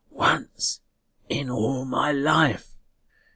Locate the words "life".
2.11-2.71